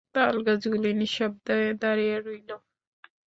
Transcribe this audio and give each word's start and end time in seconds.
তালগাছগুলি 0.15 0.89
নিঃশব্দে 0.99 1.57
দাড়াইয়া 1.81 2.17
রহিল। 2.19 2.49